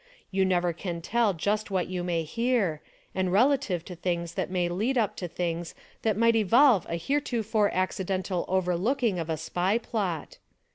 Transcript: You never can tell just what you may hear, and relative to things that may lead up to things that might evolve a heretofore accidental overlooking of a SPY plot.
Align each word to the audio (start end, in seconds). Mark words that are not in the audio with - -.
You 0.31 0.45
never 0.45 0.73
can 0.73 0.99
tell 0.99 1.35
just 1.35 1.69
what 1.69 1.85
you 1.85 2.03
may 2.03 2.23
hear, 2.23 2.81
and 3.13 3.31
relative 3.31 3.85
to 3.85 3.95
things 3.95 4.33
that 4.33 4.49
may 4.49 4.67
lead 4.67 4.97
up 4.97 5.15
to 5.17 5.27
things 5.27 5.75
that 6.01 6.17
might 6.17 6.35
evolve 6.35 6.87
a 6.89 6.95
heretofore 6.95 7.69
accidental 7.71 8.45
overlooking 8.47 9.19
of 9.19 9.29
a 9.29 9.37
SPY 9.37 9.77
plot. 9.77 10.39